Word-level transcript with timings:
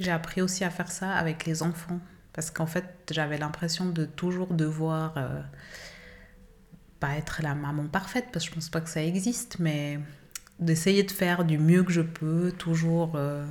J'ai 0.00 0.10
appris 0.10 0.42
aussi 0.42 0.64
à 0.64 0.70
faire 0.70 0.90
ça 0.90 1.12
avec 1.12 1.46
les 1.46 1.62
enfants. 1.62 2.00
Parce 2.34 2.50
qu'en 2.50 2.66
fait, 2.66 2.84
j'avais 3.12 3.38
l'impression 3.38 3.88
de 3.88 4.04
toujours 4.04 4.52
devoir 4.52 5.14
euh, 5.16 5.40
pas 6.98 7.14
être 7.14 7.40
la 7.42 7.54
maman 7.54 7.86
parfaite, 7.86 8.26
parce 8.32 8.46
que 8.46 8.50
je 8.50 8.54
pense 8.56 8.68
pas 8.68 8.80
que 8.80 8.90
ça 8.90 9.02
existe, 9.04 9.60
mais 9.60 10.00
d'essayer 10.58 11.04
de 11.04 11.12
faire 11.12 11.44
du 11.44 11.58
mieux 11.58 11.84
que 11.84 11.92
je 11.92 12.00
peux, 12.00 12.50
toujours. 12.50 13.12
Euh, 13.14 13.46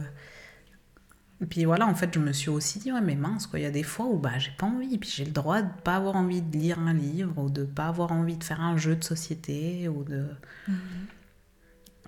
et 1.42 1.46
puis 1.46 1.64
voilà, 1.64 1.88
en 1.88 1.96
fait, 1.96 2.14
je 2.14 2.20
me 2.20 2.34
suis 2.34 2.50
aussi 2.50 2.80
dit, 2.80 2.92
ouais, 2.92 3.02
mais 3.02 3.16
mince, 3.16 3.48
quoi, 3.48 3.60
il 3.60 3.64
y 3.64 3.66
a 3.66 3.72
des 3.72 3.84
fois 3.84 4.06
où 4.06 4.18
bah, 4.18 4.38
j'ai 4.38 4.52
pas 4.52 4.66
envie, 4.66 4.98
puis 4.98 5.10
j'ai 5.10 5.26
le 5.26 5.32
droit 5.32 5.62
de 5.62 5.72
pas 5.84 5.96
avoir 5.96 6.18
envie 6.18 6.42
de 6.42 6.58
lire 6.58 6.78
un 6.78 6.94
livre, 6.94 7.42
ou 7.42 7.50
de 7.50 7.64
pas 7.64 7.88
avoir 7.88 8.12
envie 8.12 8.36
de 8.36 8.44
faire 8.44 8.60
un 8.60 8.76
jeu 8.76 8.98
de 8.98 9.04
société, 9.04 9.88
ou 9.88 10.04
de. 10.04 10.28
Mhm. 10.68 10.76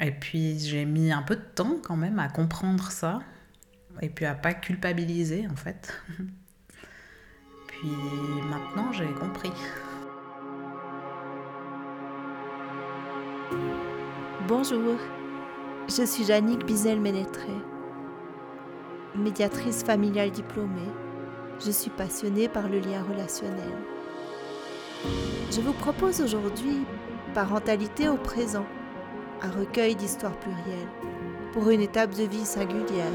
Et 0.01 0.11
puis 0.11 0.59
j'ai 0.59 0.83
mis 0.83 1.13
un 1.13 1.21
peu 1.21 1.37
de 1.37 1.45
temps 1.55 1.77
quand 1.81 1.95
même 1.95 2.19
à 2.19 2.27
comprendre 2.27 2.91
ça, 2.91 3.21
et 4.01 4.09
puis 4.09 4.25
à 4.25 4.35
pas 4.35 4.53
culpabiliser 4.53 5.47
en 5.51 5.55
fait. 5.55 5.93
puis 7.67 7.91
maintenant 8.49 8.91
j'ai 8.91 9.11
compris. 9.13 9.51
Bonjour, 14.47 14.95
je 15.87 16.03
suis 16.05 16.23
Jannick 16.25 16.65
Bizel-Ménétré, 16.65 17.49
médiatrice 19.15 19.83
familiale 19.83 20.31
diplômée. 20.31 20.91
Je 21.65 21.71
suis 21.71 21.89
passionnée 21.89 22.47
par 22.47 22.67
le 22.67 22.79
lien 22.79 23.01
relationnel. 23.03 23.73
Je 25.51 25.61
vous 25.61 25.73
propose 25.73 26.21
aujourd'hui 26.21 26.85
Parentalité 27.35 28.07
au 28.07 28.15
présent, 28.15 28.65
un 29.41 29.51
recueil 29.51 29.93
d'histoires 29.97 30.39
plurielles 30.39 30.87
pour 31.51 31.69
une 31.69 31.81
étape 31.81 32.15
de 32.15 32.23
vie 32.23 32.45
singulière. 32.45 33.11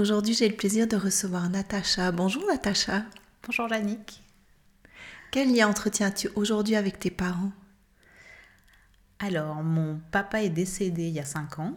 Aujourd'hui, 0.00 0.32
j'ai 0.32 0.48
le 0.48 0.56
plaisir 0.56 0.88
de 0.88 0.96
recevoir 0.96 1.50
Natacha. 1.50 2.10
Bonjour 2.10 2.42
Natacha. 2.46 3.04
Bonjour 3.46 3.68
Yannick. 3.68 4.22
Quel 5.30 5.54
lien 5.54 5.68
entretiens-tu 5.68 6.30
aujourd'hui 6.36 6.74
avec 6.74 6.98
tes 6.98 7.10
parents? 7.10 7.52
Alors, 9.18 9.56
mon 9.56 10.00
papa 10.10 10.42
est 10.42 10.48
décédé 10.48 11.08
il 11.08 11.12
y 11.12 11.20
a 11.20 11.26
5 11.26 11.58
ans. 11.58 11.76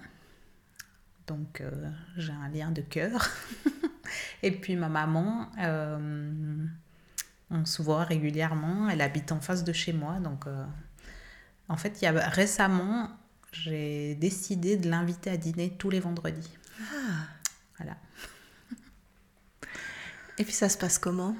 Donc, 1.27 1.59
euh, 1.59 1.69
j'ai 2.15 2.31
un 2.31 2.47
lien 2.47 2.71
de 2.71 2.81
cœur. 2.81 3.29
Et 4.43 4.51
puis, 4.51 4.75
ma 4.75 4.89
maman, 4.89 5.49
euh, 5.57 6.67
on 7.49 7.65
se 7.65 7.81
voit 7.81 8.03
régulièrement. 8.03 8.89
Elle 8.89 9.01
habite 9.01 9.31
en 9.31 9.39
face 9.39 9.63
de 9.63 9.71
chez 9.71 9.93
moi. 9.93 10.19
Donc, 10.19 10.45
euh, 10.45 10.65
en 11.69 11.77
fait, 11.77 12.01
il 12.01 12.05
y 12.05 12.07
a, 12.07 12.11
récemment, 12.11 13.09
j'ai 13.53 14.15
décidé 14.15 14.75
de 14.75 14.89
l'inviter 14.89 15.29
à 15.29 15.37
dîner 15.37 15.71
tous 15.71 15.89
les 15.89 16.01
vendredis. 16.01 16.57
Ah. 16.81 17.25
Voilà. 17.77 17.95
Et 20.37 20.43
puis 20.43 20.53
ça 20.53 20.67
se 20.67 20.77
passe 20.77 20.99
comment? 20.99 21.37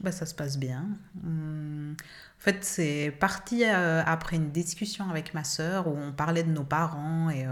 Bah, 0.00 0.10
Ça 0.10 0.24
se 0.24 0.34
passe 0.34 0.56
bien. 0.56 0.86
Hum, 1.22 1.94
en 2.00 2.40
fait, 2.40 2.64
c'est 2.64 3.14
parti 3.20 3.64
euh, 3.66 4.02
après 4.06 4.36
une 4.36 4.52
discussion 4.52 5.10
avec 5.10 5.34
ma 5.34 5.44
sœur 5.44 5.86
où 5.86 5.96
on 5.98 6.12
parlait 6.12 6.44
de 6.44 6.50
nos 6.50 6.64
parents 6.64 7.28
et, 7.28 7.46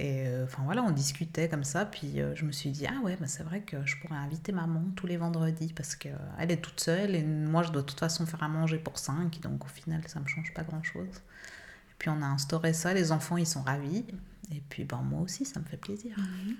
euh, 0.00 0.02
et 0.02 0.26
euh, 0.26 0.44
enfin 0.44 0.62
voilà, 0.64 0.82
on 0.82 0.90
discutait 0.90 1.48
comme 1.48 1.64
ça. 1.64 1.84
Puis 1.84 2.20
je 2.34 2.44
me 2.44 2.52
suis 2.52 2.70
dit, 2.70 2.86
ah 2.86 3.00
ouais, 3.02 3.16
bah, 3.20 3.26
c'est 3.26 3.42
vrai 3.42 3.62
que 3.62 3.84
je 3.86 3.96
pourrais 3.98 4.16
inviter 4.16 4.52
maman 4.52 4.82
tous 4.96 5.06
les 5.06 5.16
vendredis 5.16 5.72
parce 5.72 5.94
qu'elle 5.94 6.16
est 6.38 6.60
toute 6.60 6.80
seule 6.80 7.14
et 7.14 7.22
moi 7.22 7.62
je 7.62 7.70
dois 7.70 7.82
de 7.82 7.86
toute 7.86 8.00
façon 8.00 8.26
faire 8.26 8.42
à 8.42 8.48
manger 8.48 8.78
pour 8.78 8.98
cinq. 8.98 9.40
Donc 9.40 9.64
au 9.64 9.68
final, 9.68 10.02
ça 10.06 10.20
me 10.20 10.26
change 10.26 10.52
pas 10.54 10.62
grand 10.62 10.82
chose. 10.82 11.16
Et 11.16 11.94
puis 11.98 12.10
on 12.10 12.22
a 12.22 12.26
instauré 12.26 12.72
ça, 12.72 12.94
les 12.94 13.12
enfants 13.12 13.36
ils 13.36 13.46
sont 13.46 13.62
ravis. 13.62 14.04
Et 14.52 14.62
puis 14.68 14.84
ben, 14.84 15.02
moi 15.02 15.20
aussi, 15.20 15.44
ça 15.44 15.60
me 15.60 15.64
fait 15.64 15.76
plaisir. 15.76 16.16
Mhm. 16.18 16.56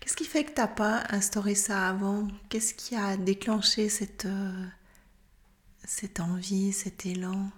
Qu'est-ce 0.00 0.16
qui 0.16 0.24
fait 0.24 0.44
que 0.44 0.52
tu 0.52 0.60
n'as 0.60 0.68
pas 0.68 1.04
instauré 1.10 1.54
ça 1.54 1.88
avant? 1.88 2.28
Qu'est-ce 2.48 2.74
qui 2.74 2.94
a 2.94 3.16
déclenché 3.16 3.88
cette, 3.88 4.26
euh, 4.26 4.66
cette 5.84 6.20
envie, 6.20 6.72
cet 6.72 7.06
élan? 7.06 7.50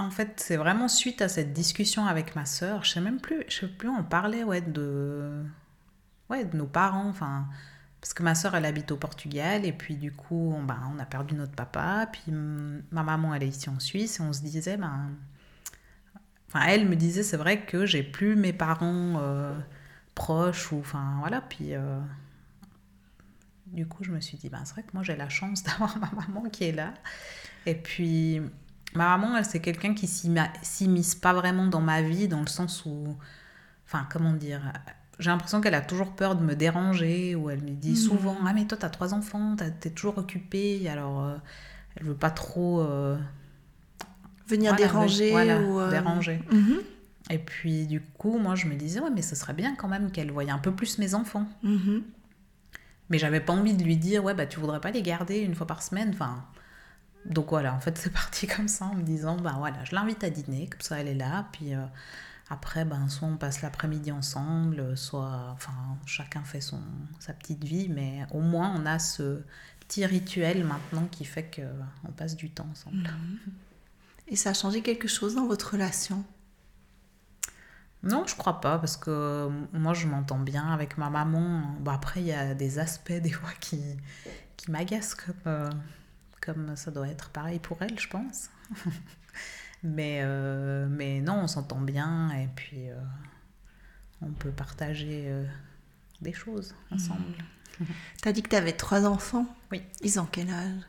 En 0.00 0.10
fait, 0.10 0.40
c'est 0.40 0.56
vraiment 0.56 0.88
suite 0.88 1.22
à 1.22 1.28
cette 1.28 1.52
discussion 1.52 2.06
avec 2.06 2.34
ma 2.36 2.46
sœur. 2.46 2.84
Je 2.84 2.92
sais 2.92 3.00
même 3.00 3.20
plus, 3.20 3.44
je 3.48 3.60
sais 3.60 3.68
plus, 3.68 3.88
on 3.88 4.02
parlait 4.02 4.44
ouais, 4.44 4.60
de, 4.60 5.44
ouais, 6.28 6.44
de 6.44 6.56
nos 6.56 6.66
parents. 6.66 7.08
Enfin, 7.08 7.46
parce 8.00 8.14
que 8.14 8.22
ma 8.22 8.34
sœur, 8.34 8.54
elle 8.54 8.64
habite 8.64 8.90
au 8.92 8.96
Portugal 8.96 9.64
et 9.64 9.72
puis 9.72 9.96
du 9.96 10.12
coup, 10.12 10.54
on, 10.56 10.62
ben, 10.62 10.80
on 10.94 10.98
a 10.98 11.04
perdu 11.04 11.34
notre 11.34 11.52
papa. 11.52 12.08
Puis 12.12 12.32
ma 12.32 13.02
maman, 13.02 13.34
elle 13.34 13.42
est 13.42 13.48
ici 13.48 13.68
en 13.68 13.78
Suisse 13.78 14.20
et 14.20 14.22
on 14.22 14.32
se 14.32 14.40
disait, 14.40 14.76
ben, 14.76 15.10
Enfin, 16.52 16.66
elle 16.66 16.88
me 16.88 16.96
disait, 16.96 17.22
c'est 17.22 17.36
vrai 17.36 17.64
que 17.64 17.86
j'ai 17.86 18.02
plus 18.02 18.34
mes 18.34 18.52
parents 18.52 19.14
euh, 19.20 19.56
proches, 20.16 20.72
ou 20.72 20.80
enfin 20.80 21.16
voilà, 21.20 21.40
puis 21.42 21.74
euh, 21.74 22.00
du 23.68 23.86
coup, 23.86 24.02
je 24.02 24.10
me 24.10 24.20
suis 24.20 24.36
dit, 24.36 24.48
ben, 24.48 24.64
c'est 24.64 24.72
vrai 24.72 24.82
que 24.82 24.90
moi 24.92 25.04
j'ai 25.04 25.14
la 25.14 25.28
chance 25.28 25.62
d'avoir 25.64 25.96
ma 25.98 26.10
maman 26.10 26.48
qui 26.50 26.64
est 26.64 26.72
là. 26.72 26.92
Et 27.66 27.76
puis, 27.76 28.40
ma 28.94 29.16
maman, 29.16 29.42
c'est 29.44 29.60
quelqu'un 29.60 29.94
qui 29.94 30.06
s'immisce 30.06 31.14
pas 31.14 31.32
vraiment 31.32 31.66
dans 31.66 31.80
ma 31.80 32.02
vie, 32.02 32.28
dans 32.28 32.40
le 32.40 32.48
sens 32.48 32.84
où, 32.86 33.16
enfin, 33.86 34.06
comment 34.10 34.32
dire, 34.32 34.60
j'ai 35.18 35.30
l'impression 35.30 35.60
qu'elle 35.60 35.74
a 35.74 35.80
toujours 35.80 36.12
peur 36.12 36.36
de 36.36 36.42
me 36.42 36.54
déranger, 36.54 37.34
ou 37.34 37.50
elle 37.50 37.62
me 37.62 37.70
dit 37.70 37.92
mmh. 37.92 37.96
souvent, 37.96 38.36
ah 38.46 38.52
mais 38.52 38.66
toi 38.66 38.78
t'as 38.78 38.90
trois 38.90 39.14
enfants, 39.14 39.56
t'es 39.56 39.90
toujours 39.90 40.18
occupée, 40.18 40.88
alors 40.88 41.24
euh, 41.24 41.36
elle 41.96 42.06
veut 42.06 42.14
pas 42.14 42.30
trop 42.30 42.82
venir 44.50 44.74
déranger 44.74 45.32
ou 45.32 45.80
euh, 45.80 45.90
déranger. 45.90 46.42
Mhm. 46.52 46.80
Et 47.30 47.38
puis 47.38 47.86
du 47.86 48.00
coup, 48.00 48.38
moi 48.38 48.54
je 48.54 48.66
me 48.66 48.74
disais 48.74 49.00
ouais 49.00 49.10
mais 49.10 49.22
ce 49.22 49.34
serait 49.34 49.54
bien 49.54 49.74
quand 49.76 49.88
même 49.88 50.10
qu'elle 50.10 50.30
voyait 50.30 50.50
un 50.50 50.58
peu 50.58 50.72
plus 50.72 50.98
mes 50.98 51.14
enfants. 51.14 51.46
Mhm. 51.62 52.02
Mais 53.08 53.18
j'avais 53.18 53.40
pas 53.40 53.52
envie 53.52 53.74
de 53.74 53.82
lui 53.82 53.96
dire 53.96 54.24
ouais 54.24 54.34
bah 54.34 54.46
tu 54.46 54.60
voudrais 54.60 54.80
pas 54.80 54.90
les 54.90 55.02
garder 55.02 55.38
une 55.38 55.54
fois 55.54 55.66
par 55.66 55.82
semaine, 55.82 56.10
enfin. 56.12 56.44
Donc 57.26 57.50
voilà, 57.50 57.74
en 57.74 57.80
fait 57.80 57.96
c'est 57.98 58.10
parti 58.12 58.46
comme 58.46 58.68
ça 58.68 58.86
en 58.86 58.94
me 58.94 59.02
disant 59.02 59.36
bah 59.36 59.54
voilà, 59.58 59.84
je 59.84 59.94
l'invite 59.94 60.24
à 60.24 60.30
dîner, 60.30 60.68
comme 60.68 60.80
ça 60.80 61.00
elle 61.00 61.08
est 61.08 61.14
là, 61.14 61.48
puis 61.52 61.74
euh, 61.74 61.84
après 62.48 62.84
ben 62.84 63.08
soit 63.08 63.28
on 63.28 63.36
passe 63.36 63.62
l'après-midi 63.62 64.12
ensemble, 64.12 64.96
soit 64.96 65.50
enfin 65.52 65.72
chacun 66.06 66.42
fait 66.42 66.60
son 66.60 66.80
sa 67.18 67.32
petite 67.32 67.64
vie, 67.64 67.88
mais 67.88 68.26
au 68.30 68.40
moins 68.40 68.74
on 68.76 68.86
a 68.86 68.98
ce 68.98 69.42
petit 69.80 70.06
rituel 70.06 70.64
maintenant 70.64 71.06
qui 71.10 71.24
fait 71.24 71.44
que 71.44 71.62
on 72.08 72.12
passe 72.12 72.36
du 72.36 72.50
temps 72.50 72.68
ensemble. 72.70 72.96
Mhm. 72.98 73.52
Et 74.28 74.36
ça 74.36 74.50
a 74.50 74.54
changé 74.54 74.80
quelque 74.80 75.08
chose 75.08 75.34
dans 75.34 75.46
votre 75.46 75.72
relation? 75.72 76.24
Non, 78.02 78.24
je 78.26 78.34
crois 78.34 78.60
pas, 78.60 78.78
parce 78.78 78.96
que 78.96 79.50
moi 79.72 79.92
je 79.92 80.06
m'entends 80.06 80.38
bien 80.38 80.72
avec 80.72 80.96
ma 80.96 81.10
maman. 81.10 81.76
Bon, 81.80 81.90
après, 81.90 82.20
il 82.20 82.26
y 82.26 82.32
a 82.32 82.54
des 82.54 82.78
aspects 82.78 83.12
des 83.22 83.32
fois 83.32 83.50
qui, 83.60 83.80
qui 84.56 84.70
m'agacent, 84.70 85.14
comme, 85.14 85.34
euh, 85.46 85.70
comme 86.40 86.76
ça 86.76 86.90
doit 86.90 87.08
être 87.08 87.30
pareil 87.30 87.58
pour 87.58 87.80
elle, 87.82 87.98
je 87.98 88.08
pense. 88.08 88.50
mais, 89.82 90.20
euh, 90.22 90.86
mais 90.88 91.20
non, 91.20 91.40
on 91.42 91.46
s'entend 91.46 91.80
bien 91.80 92.30
et 92.32 92.48
puis 92.54 92.90
euh, 92.90 93.00
on 94.22 94.32
peut 94.32 94.50
partager 94.50 95.32
des 96.20 96.32
choses 96.32 96.74
ensemble. 96.90 97.24
Mmh. 97.78 97.84
Tu 98.20 98.28
as 98.28 98.32
dit 98.32 98.42
que 98.42 98.50
tu 98.50 98.56
avais 98.56 98.74
trois 98.74 99.06
enfants 99.06 99.46
Oui. 99.72 99.80
Ils 100.02 100.20
ont 100.20 100.26
quel 100.30 100.50
âge? 100.50 100.82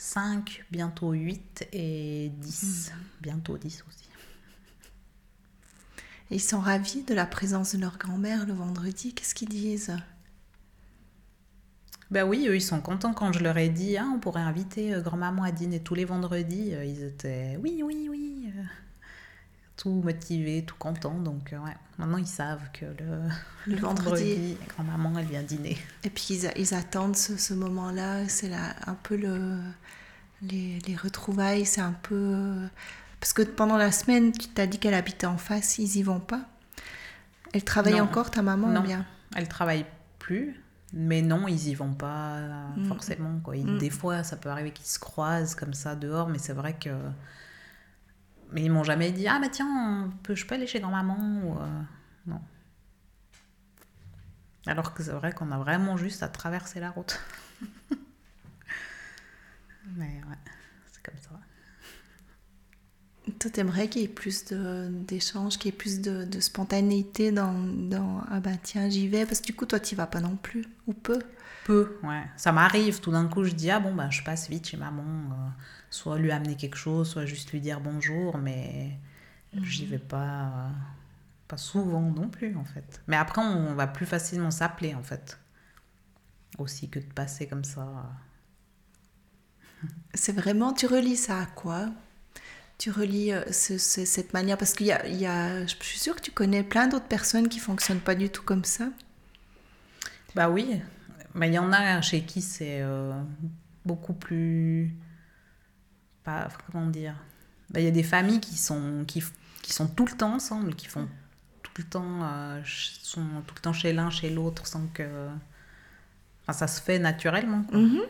5, 0.00 0.64
bientôt 0.70 1.12
8 1.12 1.68
et 1.72 2.30
10. 2.34 2.90
Hmm. 2.92 2.98
Bientôt 3.20 3.58
10 3.58 3.84
aussi. 3.86 4.08
Ils 6.30 6.40
sont 6.40 6.60
ravis 6.60 7.02
de 7.02 7.12
la 7.12 7.26
présence 7.26 7.74
de 7.74 7.80
leur 7.80 7.98
grand-mère 7.98 8.46
le 8.46 8.54
vendredi? 8.54 9.12
Qu'est-ce 9.12 9.34
qu'ils 9.34 9.48
disent? 9.48 9.96
Ben 12.10 12.24
oui, 12.24 12.46
eux, 12.48 12.56
ils 12.56 12.62
sont 12.62 12.80
contents 12.80 13.12
quand 13.12 13.32
je 13.32 13.40
leur 13.40 13.56
ai 13.56 13.68
dit 13.68 13.96
ah, 13.96 14.06
on 14.12 14.18
pourrait 14.18 14.42
inviter 14.42 14.94
euh, 14.94 15.00
grand-maman 15.00 15.44
à 15.44 15.52
dîner 15.52 15.80
tous 15.80 15.94
les 15.94 16.04
vendredis. 16.04 16.74
Euh, 16.74 16.84
ils 16.84 17.04
étaient 17.04 17.56
oui, 17.62 17.82
oui, 17.84 18.08
oui. 18.10 18.52
Euh, 18.56 18.62
tout 19.76 20.02
motivés, 20.04 20.64
tout 20.64 20.74
contents. 20.76 21.18
Donc, 21.20 21.52
ouais, 21.52 21.74
maintenant, 21.98 22.18
ils 22.18 22.26
savent 22.26 22.68
que 22.72 22.84
le, 23.66 23.76
vendredi, 23.76 24.56
grand-maman, 24.68 25.18
elle 25.18 25.26
vient 25.26 25.42
dîner. 25.42 25.78
Et 26.04 26.10
puis, 26.10 26.26
ils, 26.30 26.50
ils 26.56 26.74
attendent 26.74 27.16
ce, 27.16 27.36
ce 27.36 27.54
moment-là. 27.54 28.28
C'est 28.28 28.52
un 28.52 28.94
peu 29.02 29.16
le, 29.16 29.60
les, 30.42 30.80
les 30.86 30.96
retrouvailles. 30.96 31.64
C'est 31.64 31.80
un 31.80 31.94
peu. 32.02 32.56
Parce 33.20 33.32
que 33.32 33.42
pendant 33.42 33.76
la 33.76 33.92
semaine, 33.92 34.32
tu 34.32 34.48
t'as 34.48 34.66
dit 34.66 34.78
qu'elle 34.78 34.94
habitait 34.94 35.26
en 35.26 35.38
face. 35.38 35.78
Ils 35.78 35.96
y 35.96 36.02
vont 36.02 36.20
pas 36.20 36.42
Elle 37.52 37.64
travaille 37.64 38.00
encore, 38.00 38.30
ta 38.30 38.42
maman 38.42 38.68
Non, 38.68 38.80
bien? 38.80 39.06
Elle 39.36 39.48
travaille 39.48 39.86
plus. 40.18 40.60
Mais 40.92 41.22
non, 41.22 41.46
ils 41.46 41.68
y 41.68 41.74
vont 41.74 41.94
pas 41.94 42.40
mm. 42.76 42.84
forcément. 42.86 43.40
Quoi. 43.40 43.56
Mm. 43.56 43.78
Des 43.78 43.90
fois, 43.90 44.24
ça 44.24 44.36
peut 44.36 44.48
arriver 44.48 44.72
qu'ils 44.72 44.86
se 44.86 44.98
croisent 44.98 45.54
comme 45.54 45.74
ça 45.74 45.94
dehors, 45.94 46.28
mais 46.28 46.38
c'est 46.38 46.52
vrai 46.52 46.74
que 46.74 46.90
mais 48.52 48.64
ils 48.64 48.70
m'ont 48.70 48.84
jamais 48.84 49.12
dit 49.12 49.28
Ah, 49.28 49.38
bah 49.40 49.48
tiens, 49.50 50.12
peut, 50.22 50.34
je 50.34 50.46
peux 50.46 50.54
aller 50.54 50.66
chez 50.66 50.80
grand-maman 50.80 51.42
ou, 51.44 51.58
euh, 51.58 51.82
Non. 52.26 52.40
Alors 54.66 54.92
que 54.92 55.02
c'est 55.02 55.12
vrai 55.12 55.32
qu'on 55.32 55.52
a 55.52 55.58
vraiment 55.58 55.96
juste 55.96 56.22
à 56.22 56.28
traverser 56.28 56.80
la 56.80 56.90
route. 56.90 57.20
Mais 59.96 60.20
ouais, 60.28 60.38
c'est 60.92 61.02
comme 61.02 61.18
ça. 61.18 61.30
Toi, 63.38 63.50
t'aimerais 63.50 63.88
qu'il 63.88 64.02
y 64.02 64.04
ait 64.04 64.08
plus 64.08 64.44
d'échanges, 64.46 65.58
qu'il 65.58 65.66
y 65.66 65.74
ait 65.74 65.76
plus 65.76 66.00
de, 66.00 66.24
de 66.24 66.40
spontanéité 66.40 67.32
dans, 67.32 67.52
dans, 67.52 68.22
Ah 68.30 68.40
ben 68.40 68.58
tiens, 68.62 68.88
j'y 68.88 69.08
vais. 69.08 69.26
Parce 69.26 69.40
que 69.40 69.46
du 69.46 69.54
coup, 69.54 69.66
toi, 69.66 69.78
t'y 69.78 69.94
vas 69.94 70.06
pas 70.06 70.20
non 70.20 70.36
plus, 70.36 70.64
ou 70.86 70.94
peu? 70.94 71.18
Peu, 71.64 71.98
ouais. 72.02 72.24
Ça 72.36 72.52
m'arrive, 72.52 73.00
tout 73.00 73.12
d'un 73.12 73.28
coup, 73.28 73.44
je 73.44 73.52
dis 73.52 73.70
Ah 73.70 73.80
bon, 73.80 73.94
ben 73.94 74.10
je 74.10 74.22
passe 74.22 74.48
vite 74.48 74.66
chez 74.68 74.76
maman. 74.76 75.02
Euh, 75.04 75.48
soit 75.90 76.18
lui 76.18 76.32
amener 76.32 76.56
quelque 76.56 76.76
chose, 76.76 77.08
soit 77.10 77.26
juste 77.26 77.52
lui 77.52 77.60
dire 77.60 77.80
bonjour, 77.80 78.38
mais 78.38 78.98
j'y 79.62 79.86
vais 79.86 79.98
pas. 79.98 80.46
Euh, 80.46 80.70
pas 81.48 81.56
souvent 81.56 82.02
non 82.02 82.28
plus, 82.28 82.56
en 82.56 82.64
fait. 82.64 83.02
Mais 83.08 83.16
après, 83.16 83.42
on 83.42 83.74
va 83.74 83.86
plus 83.86 84.06
facilement 84.06 84.50
s'appeler, 84.50 84.94
en 84.94 85.02
fait. 85.02 85.38
Aussi 86.58 86.88
que 86.88 86.98
de 87.00 87.04
passer 87.12 87.48
comme 87.48 87.64
ça. 87.64 88.10
C'est 90.14 90.32
vraiment, 90.32 90.72
tu 90.72 90.86
relis 90.86 91.16
ça 91.16 91.40
à 91.40 91.46
quoi? 91.46 91.90
Tu 92.80 92.90
relis 92.90 93.30
euh, 93.30 93.44
cette 93.52 94.32
manière? 94.32 94.56
Parce 94.56 94.72
qu'il 94.72 94.86
y 94.86 94.92
a, 94.92 95.06
il 95.06 95.20
y 95.20 95.26
a, 95.26 95.66
je 95.66 95.74
suis 95.82 95.98
sûre 95.98 96.16
que 96.16 96.22
tu 96.22 96.30
connais 96.30 96.62
plein 96.62 96.88
d'autres 96.88 97.08
personnes 97.08 97.50
qui 97.50 97.58
fonctionnent 97.58 98.00
pas 98.00 98.14
du 98.14 98.30
tout 98.30 98.42
comme 98.42 98.64
ça. 98.64 98.88
Bah 100.34 100.48
oui, 100.48 100.80
mais 101.34 101.48
il 101.48 101.52
y 101.52 101.58
en 101.58 101.74
a 101.74 102.00
chez 102.00 102.22
qui 102.22 102.40
c'est 102.40 102.80
euh, 102.80 103.12
beaucoup 103.84 104.14
plus. 104.14 104.96
Pas, 106.24 106.48
comment 106.72 106.86
dire? 106.86 107.16
Bah, 107.68 107.80
Il 107.80 107.84
y 107.84 107.88
a 107.88 107.90
des 107.90 108.02
familles 108.02 108.40
qui 108.40 108.56
sont, 108.56 109.04
qui, 109.06 109.22
qui 109.60 109.74
sont 109.74 109.86
tout 109.86 110.06
le 110.06 110.16
temps 110.16 110.32
ensemble, 110.32 110.74
qui 110.74 110.86
font 110.86 111.06
tout 111.62 111.72
le 111.76 111.84
temps, 111.84 112.22
euh, 112.22 112.62
sont 112.64 113.26
tout 113.46 113.56
le 113.56 113.60
temps 113.60 113.74
chez 113.74 113.92
l'un, 113.92 114.08
chez 114.08 114.30
l'autre, 114.30 114.66
sans 114.66 114.86
que. 114.86 115.28
Enfin, 116.44 116.54
ça 116.54 116.66
se 116.66 116.80
fait 116.80 116.98
naturellement. 116.98 117.62
Mm-hmm. 117.74 118.06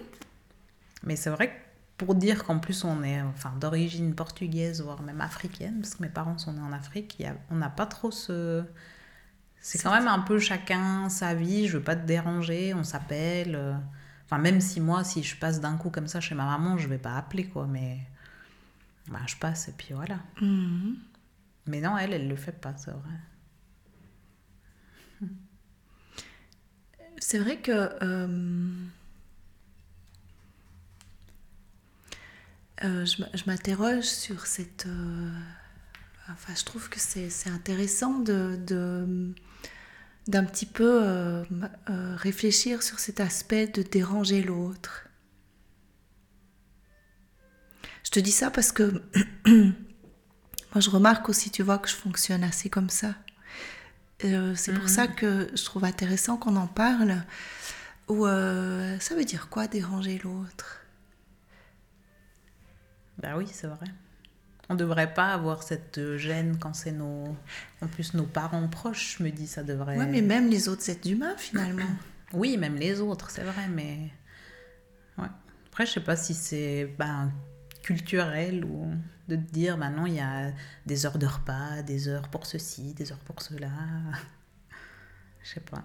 Mais 1.03 1.17
c'est 1.17 1.31
vrai 1.31 1.49
que 1.49 1.70
pour 2.01 2.15
dire 2.15 2.45
qu'en 2.45 2.59
plus 2.59 2.83
on 2.85 3.03
est 3.03 3.21
enfin, 3.21 3.53
d'origine 3.61 4.15
portugaise, 4.15 4.81
voire 4.81 5.03
même 5.03 5.21
africaine, 5.21 5.83
parce 5.83 5.97
que 5.97 6.03
mes 6.03 6.09
parents 6.09 6.39
sont 6.39 6.55
nés 6.55 6.63
en 6.63 6.73
Afrique, 6.73 7.23
on 7.51 7.57
n'a 7.57 7.69
pas 7.69 7.85
trop 7.85 8.11
ce. 8.11 8.65
C'est 9.61 9.83
quand 9.83 9.93
même 9.93 10.09
un 10.09 10.21
peu 10.21 10.39
chacun 10.39 11.11
sa 11.11 11.35
vie, 11.35 11.69
je 11.69 11.77
veux 11.77 11.85
pas 11.85 11.97
te 11.97 12.07
déranger, 12.07 12.73
on 12.73 12.85
s'appelle. 12.85 13.55
Euh, 13.55 13.75
enfin, 14.25 14.39
même 14.39 14.63
si 14.63 14.81
moi, 14.81 15.05
si 15.05 15.23
je 15.23 15.37
passe 15.37 15.61
d'un 15.61 15.77
coup 15.77 15.91
comme 15.91 16.07
ça 16.07 16.21
chez 16.21 16.35
ma 16.35 16.47
maman, 16.47 16.79
je 16.79 16.89
vais 16.89 16.97
pas 16.97 17.17
appeler, 17.17 17.45
quoi, 17.45 17.67
mais. 17.67 17.99
Bah, 19.09 19.21
je 19.27 19.37
passe 19.37 19.69
et 19.69 19.73
puis 19.73 19.93
voilà. 19.93 20.21
Mm-hmm. 20.41 20.95
Mais 21.67 21.83
non, 21.83 21.99
elle, 21.99 22.15
elle 22.15 22.29
le 22.29 22.37
fait 22.37 22.59
pas, 22.59 22.75
c'est 22.79 22.93
vrai. 22.93 23.19
C'est 27.19 27.39
vrai 27.39 27.59
que. 27.59 27.91
Euh, 28.03 28.87
euh, 32.85 33.05
je 33.05 33.43
m'interroge 33.47 34.05
sur 34.05 34.47
cette. 34.47 34.87
Euh, 34.87 35.31
enfin, 36.31 36.55
je 36.57 36.65
trouve 36.65 36.89
que 36.89 36.99
c'est 36.99 37.31
intéressant 37.51 38.19
de, 38.19 38.59
d'un 40.27 40.45
petit 40.45 40.67
peu 40.67 41.43
réfléchir 41.87 42.83
sur 42.83 42.99
cet 42.99 43.21
aspect 43.21 43.67
de 43.67 43.83
déranger 43.83 44.43
l'autre. 44.43 45.07
Je 48.05 48.11
te 48.11 48.21
dis 48.21 48.33
ça 48.33 48.51
parce 48.51 48.73
que 48.73 49.03
moi 49.47 49.73
je 50.77 50.91
remarque 50.91 51.29
aussi, 51.29 51.51
tu 51.51 51.63
vois, 51.63 51.79
que 51.79 51.89
je 51.89 51.95
fonctionne 51.95 52.43
assez 52.43 52.69
comme 52.69 52.91
ça. 52.91 53.15
Euh, 54.25 54.55
c'est 54.55 54.75
pour 54.75 54.89
ça 54.89 55.07
mhm. 55.07 55.15
que 55.15 55.49
je 55.55 55.65
trouve 55.65 55.85
intéressant 55.85 56.37
qu'on 56.37 56.57
en 56.57 56.67
parle. 56.67 57.23
Ou 58.09 58.27
euh, 58.27 58.99
ça 58.99 59.15
veut 59.15 59.25
dire 59.25 59.49
quoi 59.49 59.67
déranger 59.67 60.21
l'autre? 60.23 60.80
Bah 63.21 63.37
oui, 63.37 63.47
c'est 63.51 63.67
vrai. 63.67 63.87
On 64.69 64.75
ne 64.75 64.79
devrait 64.79 65.13
pas 65.13 65.33
avoir 65.33 65.63
cette 65.63 66.17
gêne 66.17 66.57
quand 66.59 66.75
c'est 66.75 66.93
nos. 66.93 67.37
En 67.83 67.89
plus, 67.89 68.15
nos 68.15 68.25
parents 68.25 68.69
proches, 68.69 69.17
je 69.19 69.25
me 69.25 69.31
dis, 69.31 69.47
ça 69.47 69.63
devrait. 69.63 69.99
Oui, 69.99 70.07
mais 70.07 70.23
même 70.23 70.49
les 70.49 70.69
autres 70.69 70.89
êtres 70.91 71.11
humains, 71.11 71.37
finalement. 71.37 71.91
oui, 72.33 72.57
même 72.57 72.77
les 72.77 73.01
autres, 73.01 73.31
c'est 73.31 73.43
vrai, 73.43 73.69
mais. 73.69 74.11
Ouais. 75.19 75.29
Après, 75.69 75.87
je 75.87 75.93
sais 75.93 76.01
pas 76.01 76.17
si 76.17 76.35
c'est 76.35 76.95
ben, 76.99 77.33
culturel 77.83 78.65
ou 78.65 78.93
de 79.29 79.37
te 79.37 79.53
dire 79.53 79.79
maintenant 79.79 80.07
il 80.07 80.15
y 80.15 80.21
a 80.21 80.53
des 80.87 81.07
heures 81.07 81.19
de 81.19 81.27
repas, 81.27 81.83
des 81.83 82.09
heures 82.09 82.29
pour 82.29 82.47
ceci, 82.47 82.95
des 82.95 83.13
heures 83.13 83.19
pour 83.19 83.43
cela. 83.43 83.71
Je 85.43 85.55
sais 85.55 85.61
pas 85.61 85.83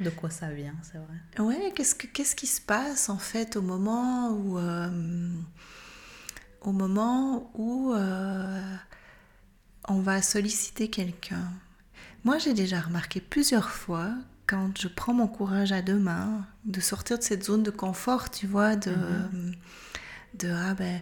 de 0.00 0.10
quoi 0.10 0.30
ça 0.30 0.50
vient, 0.50 0.74
c'est 0.82 0.98
vrai. 0.98 1.42
Ouais, 1.44 1.72
qu'est-ce, 1.74 1.94
que, 1.94 2.06
qu'est-ce 2.06 2.34
qui 2.34 2.46
se 2.46 2.60
passe 2.60 3.08
en 3.08 3.18
fait 3.18 3.56
au 3.56 3.62
moment 3.62 4.30
où, 4.30 4.58
euh, 4.58 5.30
au 6.64 6.72
moment 6.72 7.50
où 7.54 7.92
euh, 7.92 8.76
on 9.88 10.00
va 10.00 10.22
solliciter 10.22 10.88
quelqu'un. 10.88 11.52
Moi, 12.24 12.38
j'ai 12.38 12.54
déjà 12.54 12.80
remarqué 12.80 13.20
plusieurs 13.20 13.70
fois 13.70 14.10
quand 14.46 14.78
je 14.78 14.88
prends 14.88 15.14
mon 15.14 15.28
courage 15.28 15.72
à 15.72 15.82
deux 15.82 15.98
mains 15.98 16.46
de 16.64 16.80
sortir 16.80 17.18
de 17.18 17.22
cette 17.22 17.44
zone 17.44 17.62
de 17.62 17.70
confort, 17.70 18.30
tu 18.30 18.46
vois, 18.46 18.76
de, 18.76 18.90
mm-hmm. 18.90 19.54
de 20.38 20.50
ah 20.50 20.74
ben 20.74 21.00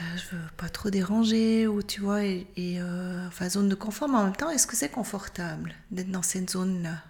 euh, 0.00 0.16
je 0.16 0.36
veux 0.36 0.42
pas 0.56 0.68
trop 0.68 0.90
déranger 0.90 1.66
ou 1.66 1.82
tu 1.82 2.00
vois 2.00 2.22
et, 2.22 2.46
euh, 2.58 3.26
enfin 3.26 3.48
zone 3.48 3.68
de 3.68 3.74
confort 3.74 4.08
mais 4.08 4.16
en 4.18 4.24
même 4.24 4.36
temps 4.36 4.48
est-ce 4.50 4.66
que 4.66 4.76
c'est 4.76 4.90
confortable 4.90 5.74
d'être 5.90 6.10
dans 6.10 6.22
cette 6.22 6.50
zone 6.50 6.84
là 6.84 7.02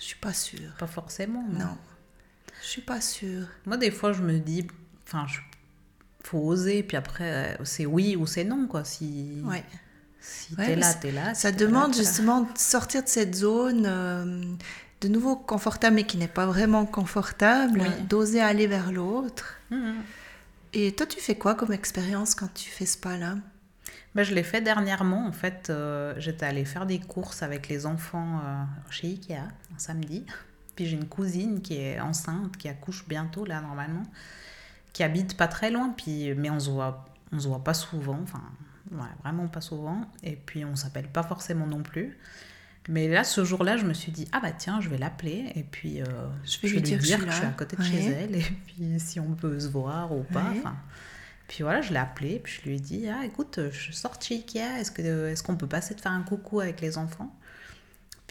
je 0.00 0.06
suis 0.06 0.18
pas 0.18 0.32
sûre. 0.32 0.72
Pas 0.80 0.88
forcément 0.88 1.44
non, 1.48 1.60
non. 1.60 1.78
je 2.60 2.66
suis 2.66 2.82
pas 2.82 3.00
sûre. 3.00 3.46
Moi 3.66 3.76
des 3.76 3.92
fois 3.92 4.12
je 4.12 4.22
me 4.22 4.38
dis 4.38 4.66
enfin 5.06 5.26
je... 5.28 5.38
faut 6.22 6.38
oser 6.38 6.82
puis 6.82 6.96
après 6.96 7.56
euh, 7.58 7.64
c'est 7.64 7.86
oui 7.86 8.16
ou 8.16 8.26
c'est 8.26 8.44
non 8.44 8.66
quoi 8.66 8.84
si 8.84 9.42
ouais. 9.44 9.64
si 10.20 10.54
t'es 10.56 10.76
là 10.76 10.94
t'es 10.94 11.12
là 11.12 11.34
ça 11.34 11.52
demande 11.52 11.94
justement 11.94 12.42
de 12.42 12.48
sortir 12.56 13.02
de 13.02 13.08
cette 13.08 13.34
zone 13.34 14.58
de 15.00 15.08
nouveau 15.08 15.36
confortable 15.36 15.96
mais 15.96 16.04
qui 16.04 16.16
n'est 16.16 16.28
pas 16.28 16.46
vraiment 16.46 16.86
confortable 16.86 17.82
d'oser 18.08 18.40
aller 18.40 18.66
vers 18.66 18.92
l'autre 18.92 19.58
mmh. 19.70 19.92
Et 20.74 20.92
toi, 20.92 21.06
tu 21.06 21.20
fais 21.20 21.34
quoi 21.34 21.54
comme 21.54 21.72
expérience 21.72 22.34
quand 22.34 22.52
tu 22.54 22.70
fais 22.70 22.86
ce 22.86 22.96
pas-là? 22.96 23.36
Ben, 24.14 24.22
Je 24.22 24.34
l'ai 24.34 24.42
fait 24.42 24.62
dernièrement. 24.62 25.26
En 25.26 25.32
fait, 25.32 25.68
euh, 25.68 26.14
j'étais 26.16 26.46
allée 26.46 26.64
faire 26.64 26.86
des 26.86 26.98
courses 26.98 27.42
avec 27.42 27.68
les 27.68 27.84
enfants 27.84 28.40
euh, 28.44 28.64
chez 28.90 29.08
Ikea 29.08 29.34
un 29.74 29.78
samedi. 29.78 30.24
Puis 30.74 30.86
j'ai 30.86 30.96
une 30.96 31.08
cousine 31.08 31.60
qui 31.60 31.76
est 31.76 32.00
enceinte, 32.00 32.56
qui 32.56 32.68
accouche 32.68 33.06
bientôt, 33.06 33.44
là, 33.44 33.60
normalement, 33.60 34.04
qui 34.92 35.02
habite 35.02 35.36
pas 35.36 35.48
très 35.48 35.70
loin, 35.70 35.90
puis, 35.96 36.34
mais 36.34 36.50
on 36.50 36.60
se 36.60 36.70
voit, 36.70 37.04
on 37.32 37.40
se 37.40 37.48
voit 37.48 37.64
pas 37.64 37.74
souvent, 37.74 38.18
enfin, 38.22 38.42
vraiment 39.22 39.48
pas 39.48 39.60
souvent. 39.60 40.02
Et 40.22 40.36
puis 40.36 40.64
on 40.64 40.76
s'appelle 40.76 41.08
pas 41.08 41.22
forcément 41.22 41.66
non 41.66 41.82
plus. 41.82 42.18
Mais 42.88 43.08
là, 43.08 43.22
ce 43.22 43.44
jour-là, 43.44 43.76
je 43.76 43.84
me 43.84 43.94
suis 43.94 44.10
dit, 44.10 44.26
ah 44.32 44.40
bah 44.40 44.50
tiens, 44.50 44.80
je 44.80 44.88
vais 44.88 44.98
l'appeler 44.98 45.52
et 45.54 45.62
puis 45.62 46.02
euh, 46.02 46.04
je 46.44 46.60
vais 46.60 46.68
lui 46.68 46.82
dire, 46.82 46.98
que, 46.98 47.30
je, 47.30 47.32
suis 47.32 47.44
à 47.44 47.50
côté 47.50 47.76
de 47.76 47.82
chez 47.82 48.04
elle 48.06 48.34
et 48.34 48.42
puis 48.66 48.98
si 48.98 49.20
on 49.20 49.34
peut 49.34 49.58
se 49.60 49.68
voir 49.68 50.12
ou 50.12 50.24
pas. 50.24 50.52
Puis 51.46 51.62
voilà, 51.62 51.80
je 51.80 51.92
l'ai 51.92 51.98
appelé 51.98 52.40
puis 52.42 52.60
je 52.60 52.68
lui 52.68 52.76
ai 52.76 52.80
dit, 52.80 53.08
ah 53.08 53.24
écoute, 53.24 53.60
je 53.70 53.78
suis 53.78 53.94
sortie 53.94 54.34
Ikea, 54.34 54.80
est-ce 54.80 54.90
qu'on 54.90 55.02
est 55.02 55.42
qu'on 55.42 55.56
peut 55.56 55.68
passer 55.68 55.94
te 55.94 56.00
faire 56.00 56.12
un 56.12 56.22
coucou 56.22 56.60
avec 56.60 56.80
les 56.80 56.98
enfants? 56.98 57.32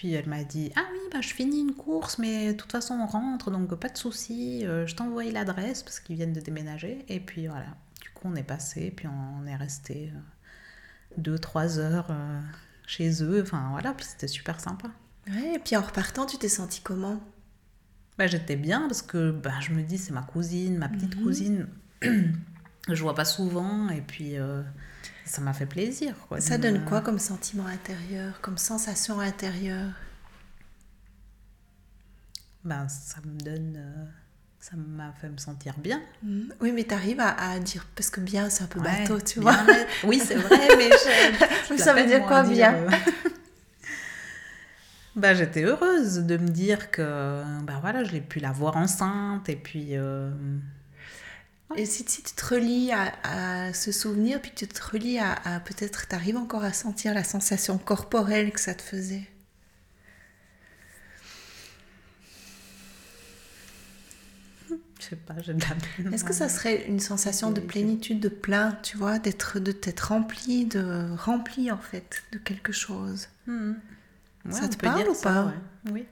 Puis 0.01 0.13
elle 0.13 0.27
m'a 0.27 0.43
dit, 0.43 0.71
ah 0.75 0.83
oui, 0.91 0.97
bah, 1.11 1.21
je 1.21 1.27
finis 1.27 1.59
une 1.59 1.75
course, 1.75 2.17
mais 2.17 2.53
de 2.53 2.57
toute 2.57 2.71
façon 2.71 2.95
on 2.95 3.05
rentre, 3.05 3.51
donc 3.51 3.75
pas 3.75 3.87
de 3.87 3.95
souci, 3.99 4.65
euh, 4.65 4.87
je 4.87 4.95
t'envoie 4.95 5.25
l'adresse 5.25 5.83
parce 5.83 5.99
qu'ils 5.99 6.15
viennent 6.15 6.33
de 6.33 6.39
déménager. 6.39 7.05
Et 7.07 7.19
puis 7.19 7.45
voilà, 7.45 7.67
du 8.01 8.09
coup 8.09 8.23
on 8.25 8.33
est 8.33 8.41
passé, 8.41 8.91
puis 8.95 9.05
on 9.05 9.45
est 9.45 9.55
resté 9.55 10.11
euh, 10.11 10.19
deux, 11.17 11.37
trois 11.37 11.77
heures 11.77 12.09
chez 12.87 13.23
eux. 13.23 13.43
Enfin 13.43 13.67
voilà, 13.73 13.95
c'était 13.99 14.27
super 14.27 14.59
sympa. 14.59 14.89
Ouais, 15.27 15.53
et 15.57 15.59
puis 15.59 15.77
en 15.77 15.83
repartant, 15.83 16.25
tu 16.25 16.39
t'es 16.39 16.49
senti 16.49 16.81
comment? 16.81 17.21
Bah, 18.17 18.25
J'étais 18.25 18.55
bien 18.55 18.87
parce 18.87 19.03
que 19.03 19.29
bah, 19.29 19.59
je 19.59 19.71
me 19.71 19.83
dis, 19.83 19.99
c'est 19.99 20.13
ma 20.13 20.23
cousine, 20.23 20.79
ma 20.79 20.89
petite 20.89 21.15
mhm. 21.15 21.23
cousine. 21.23 21.67
je 22.87 23.01
vois 23.01 23.15
pas 23.15 23.25
souvent 23.25 23.89
et 23.89 24.01
puis 24.01 24.37
euh, 24.37 24.61
ça 25.25 25.41
m'a 25.41 25.53
fait 25.53 25.65
plaisir. 25.65 26.15
Quoi, 26.27 26.41
ça 26.41 26.57
donne 26.57 26.83
quoi 26.85 27.01
comme 27.01 27.19
sentiment 27.19 27.67
intérieur, 27.67 28.41
comme 28.41 28.57
sensation 28.57 29.19
intérieure? 29.19 29.91
Ben, 32.63 32.87
Ça 32.87 33.19
me 33.25 33.39
donne. 33.39 33.75
Euh, 33.77 34.05
ça 34.59 34.75
m'a 34.77 35.11
fait 35.13 35.29
me 35.29 35.37
sentir 35.37 35.73
bien. 35.79 36.01
Mm. 36.21 36.51
Oui, 36.61 36.71
mais 36.71 36.83
tu 36.83 36.93
arrives 36.93 37.19
à, 37.19 37.57
dire, 37.59 37.87
parce 37.95 38.11
que 38.11 38.21
bien, 38.21 38.49
c'est 38.49 38.63
un 38.63 38.67
peu 38.67 38.79
bateau, 38.79 39.19
tu 39.19 39.39
vois. 39.39 39.57
Oui, 40.03 40.21
c'est 40.23 40.35
vrai, 40.35 40.67
mais 40.77 41.77
ça 41.77 41.93
veut 41.95 42.05
dire 42.05 42.21
quoi, 42.27 42.43
bien 42.43 42.75
euh, 42.75 42.89
bah, 45.15 45.33
J'étais 45.33 45.63
heureuse 45.63 46.19
de 46.19 46.37
me 46.37 46.47
dire 46.47 46.91
que 46.91 47.41
bah, 47.63 47.79
voilà, 47.81 48.03
je 48.03 48.11
l'ai 48.11 48.21
pu 48.21 48.39
la 48.39 48.51
voir 48.51 48.77
enceinte, 48.77 49.49
et 49.49 49.55
puis... 49.55 49.97
Euh, 49.97 50.29
et 51.75 51.85
si, 51.85 52.03
tu 52.03 52.21
te 52.21 52.45
relis 52.45 52.91
à, 52.91 53.73
ce 53.73 53.91
souvenir, 53.91 54.41
puis 54.41 54.51
tu 54.55 54.67
te 54.67 54.81
relis 54.83 55.19
à, 55.19 55.61
peut-être, 55.65 56.07
tu 56.07 56.15
arrives 56.15 56.37
encore 56.37 56.63
à 56.63 56.73
sentir 56.73 57.13
la 57.13 57.23
sensation 57.23 57.77
corporelle 57.77 58.51
que 58.51 58.59
ça 58.59 58.73
te 58.73 58.81
faisait. 58.81 59.27
Je 64.69 65.07
sais 65.09 65.15
pas, 65.15 65.33
j'ai 65.41 65.53
de 65.53 65.61
la 65.61 66.13
Est-ce 66.13 66.23
que 66.23 66.33
ça 66.33 66.47
serait 66.47 66.87
une 66.87 66.99
sensation 66.99 67.51
de 67.51 67.59
plénitude, 67.59 68.19
de 68.19 68.29
plein, 68.29 68.77
tu 68.83 68.97
vois, 68.97 69.17
d'être, 69.17 69.59
de 69.59 69.71
t'être 69.71 70.09
rempli, 70.09 70.65
de 70.65 71.07
rempli 71.17 71.71
en 71.71 71.79
fait, 71.79 72.23
de 72.31 72.37
quelque 72.37 72.71
chose? 72.71 73.27
Hmm. 73.47 73.73
Ça 74.49 74.67
te 74.67 74.77
parle 74.77 75.07
ou 75.09 75.15
pas? 75.15 75.53
Oui. 75.91 76.05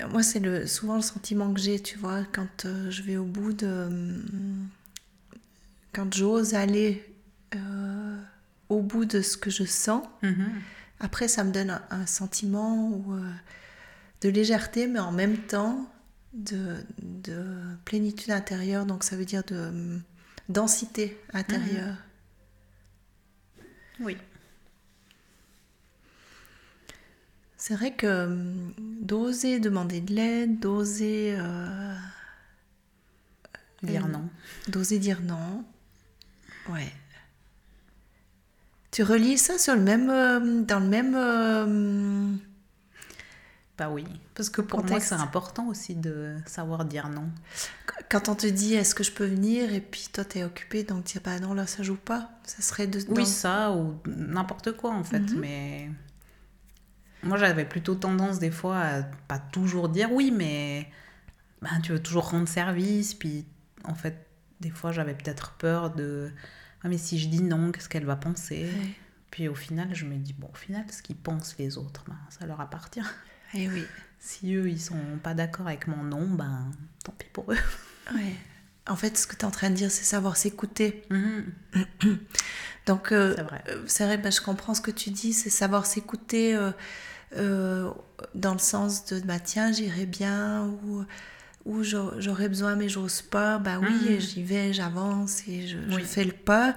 Euh, 0.00 0.08
Moi, 0.08 0.22
c'est 0.22 0.40
le, 0.40 0.66
souvent 0.66 0.96
le 0.96 1.02
sentiment 1.02 1.52
que 1.52 1.60
j'ai, 1.60 1.80
tu 1.80 1.98
vois, 1.98 2.22
quand 2.32 2.64
euh, 2.64 2.90
je 2.90 3.02
vais 3.02 3.16
au 3.16 3.24
bout 3.24 3.52
de. 3.52 3.66
hum, 3.86 4.68
Quand 5.92 6.12
j'ose 6.12 6.54
aller 6.54 7.04
euh, 7.54 8.16
au 8.68 8.80
bout 8.82 9.04
de 9.04 9.20
ce 9.22 9.36
que 9.36 9.50
je 9.50 9.64
sens, 9.64 10.04
Mhm. 10.22 10.50
après, 11.00 11.28
ça 11.28 11.44
me 11.44 11.52
donne 11.52 11.70
un, 11.70 11.82
un 11.90 12.06
sentiment 12.06 13.04
euh, 13.10 13.30
de 14.22 14.28
légèreté, 14.28 14.86
mais 14.86 14.98
en 15.00 15.12
même 15.12 15.36
temps 15.38 15.88
de, 16.32 16.76
de 17.02 17.44
plénitude 17.84 18.32
intérieure. 18.32 18.86
Donc, 18.86 19.04
ça 19.04 19.16
veut 19.16 19.24
dire 19.24 19.44
de 19.44 20.00
densité 20.48 21.16
intérieure. 21.32 21.96
Oui. 24.00 24.16
C'est 27.66 27.76
vrai 27.76 27.92
que 27.94 28.26
hum, 28.26 28.74
d'oser 29.00 29.58
demander 29.58 30.02
de 30.02 30.12
l'aide, 30.12 30.60
d'oser. 30.60 31.34
euh, 31.38 31.94
Dire 33.82 34.06
non. 34.06 34.28
D'oser 34.68 34.98
dire 34.98 35.22
non. 35.22 35.64
Ouais. 36.68 36.92
Tu 38.90 39.02
relis 39.02 39.38
ça 39.38 39.56
sur 39.58 39.74
le 39.76 39.80
même, 39.80 40.10
euh, 40.10 40.60
dans 40.62 40.78
le 40.78 40.86
même. 40.88 41.14
euh, 41.16 42.34
Bah 43.78 43.88
oui. 43.88 44.04
Parce 44.34 44.50
que 44.50 44.60
pour 44.60 44.80
moi, 44.80 44.88
Contexte. 44.88 45.08
c'est 45.08 45.14
important 45.22 45.66
aussi 45.68 45.94
de 45.94 46.36
savoir 46.44 46.84
dire 46.84 47.08
non. 47.08 47.30
quand 48.10 48.28
on 48.28 48.34
te 48.34 48.46
dit 48.46 48.74
est-ce 48.74 48.94
que 48.94 49.04
je 49.04 49.12
peux 49.12 49.24
venir 49.24 49.72
et 49.72 49.80
puis 49.80 50.08
toi 50.12 50.24
t'es 50.26 50.44
occupé 50.44 50.82
donc 50.84 51.04
tu 51.06 51.16
dis 51.16 51.24
bah 51.24 51.40
non 51.40 51.54
là 51.54 51.66
ça 51.66 51.82
joue 51.82 51.96
pas. 51.96 52.30
Ça 52.44 52.60
serait 52.60 52.86
de. 52.86 52.98
Oui, 53.08 53.22
dans- 53.22 53.24
ça 53.24 53.72
ou 53.72 53.94
n'importe 54.06 54.72
quoi 54.72 54.90
en 54.92 55.02
fait. 55.04 55.20
Mhm. 55.20 55.40
Mais 55.40 55.90
moi, 57.24 57.36
j'avais 57.38 57.64
plutôt 57.64 57.94
tendance 57.94 58.38
des 58.38 58.50
fois 58.50 58.78
à 58.78 59.02
pas 59.02 59.38
toujours 59.38 59.88
dire 59.88 60.12
oui, 60.12 60.30
mais 60.30 60.88
ben, 61.62 61.80
tu 61.82 61.92
veux 61.92 62.02
toujours 62.02 62.30
rendre 62.30 62.48
service. 62.48 63.14
Puis 63.14 63.44
en 63.84 63.94
fait, 63.94 64.26
des 64.60 64.70
fois, 64.70 64.92
j'avais 64.92 65.14
peut-être 65.14 65.52
peur 65.58 65.90
de 65.90 66.30
ah, 66.82 66.88
mais 66.88 66.98
si 66.98 67.18
je 67.18 67.28
dis 67.28 67.42
non, 67.42 67.72
qu'est-ce 67.72 67.88
qu'elle 67.88 68.04
va 68.04 68.16
penser? 68.16 68.68
Puis 69.30 69.48
au 69.48 69.54
final, 69.54 69.88
je 69.94 70.04
me 70.04 70.16
dis 70.16 70.32
bon, 70.34 70.48
au 70.52 70.56
final, 70.56 70.84
ce 70.92 71.02
qu'ils 71.02 71.16
pensent 71.16 71.56
les 71.58 71.78
autres, 71.78 72.04
ben, 72.06 72.18
ça 72.28 72.46
leur 72.46 72.60
appartient. 72.60 73.00
Eh 73.54 73.68
oui. 73.68 73.84
Si 74.18 74.54
eux, 74.54 74.68
ils 74.68 74.80
sont 74.80 75.18
pas 75.22 75.34
d'accord 75.34 75.66
avec 75.66 75.86
mon 75.86 76.02
non, 76.02 76.26
ben 76.28 76.70
tant 77.04 77.12
pis 77.12 77.26
pour 77.32 77.52
eux. 77.52 77.58
Ouais. 78.14 78.34
En 78.86 78.96
fait, 78.96 79.16
ce 79.16 79.26
que 79.26 79.34
tu 79.34 79.40
es 79.40 79.44
en 79.44 79.50
train 79.50 79.70
de 79.70 79.74
dire, 79.76 79.90
c'est 79.90 80.04
savoir 80.04 80.36
s'écouter. 80.36 81.04
Mhm. 81.10 81.44
Donc, 82.86 83.12
euh, 83.12 83.34
C'est 83.36 83.42
vrai. 83.42 83.64
euh, 83.68 83.82
c'est 83.86 84.04
vrai, 84.04 84.18
bah, 84.18 84.30
je 84.30 84.40
comprends 84.40 84.74
ce 84.74 84.80
que 84.80 84.90
tu 84.90 85.10
dis, 85.10 85.32
c'est 85.32 85.50
savoir 85.50 85.86
s'écouter 85.86 86.54
euh, 86.54 86.70
euh, 87.36 87.90
dans 88.34 88.52
le 88.52 88.58
sens 88.58 89.06
de 89.06 89.20
bah, 89.20 89.38
tiens, 89.40 89.72
j'irai 89.72 90.06
bien 90.06 90.66
ou, 90.84 91.04
ou 91.64 91.82
j'au- 91.82 92.12
j'aurais 92.20 92.48
besoin 92.48 92.76
mais 92.76 92.88
j'ose 92.88 93.22
pas. 93.22 93.58
Bah 93.58 93.78
oui, 93.80 94.10
Mhm. 94.14 94.20
j'y 94.20 94.42
vais, 94.42 94.72
j'avance 94.72 95.46
et 95.48 95.66
je, 95.66 95.78
fais 96.04 96.24
le 96.24 96.32
pas. 96.32 96.76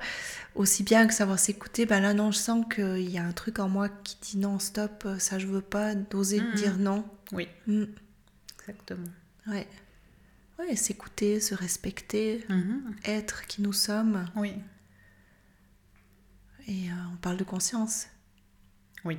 Aussi 0.56 0.82
bien 0.84 1.06
que 1.06 1.14
savoir 1.14 1.38
s'écouter, 1.38 1.86
bah 1.86 2.00
là 2.00 2.14
non, 2.16 2.32
je 2.32 2.38
sens 2.40 2.66
qu'il 2.74 3.10
y 3.10 3.18
a 3.20 3.24
un 3.24 3.32
truc 3.34 3.60
en 3.60 3.70
moi 3.70 3.90
qui 3.90 4.18
dit 4.22 4.38
non, 4.38 4.58
stop, 4.60 5.08
ça 5.20 5.38
je 5.38 5.46
veux 5.48 5.62
pas, 5.62 5.94
d'oser 5.94 6.42
Mhm. 6.42 6.54
dire 6.56 6.78
non. 6.78 7.06
Oui, 7.32 7.48
Mm. 7.68 7.84
exactement. 8.62 9.08
Ouais. 9.48 9.68
Ouais, 10.58 10.76
s'écouter, 10.76 11.40
se 11.40 11.54
respecter, 11.54 12.44
Mhm. 12.50 12.96
être 13.06 13.46
qui 13.46 13.62
nous 13.62 13.74
sommes. 13.74 14.26
Oui, 14.36 14.54
Et 16.68 16.90
euh, 16.90 16.94
on 17.14 17.18
parle 17.18 17.38
de 17.38 17.44
conscience. 17.44 18.08
oui. 19.06 19.18